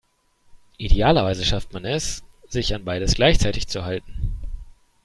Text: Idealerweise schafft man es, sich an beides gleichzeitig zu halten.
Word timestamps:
Idealerweise 0.79 1.45
schafft 1.45 1.73
man 1.73 1.85
es, 1.85 2.23
sich 2.49 2.73
an 2.73 2.83
beides 2.85 3.13
gleichzeitig 3.13 3.67
zu 3.67 3.85
halten. 3.85 4.31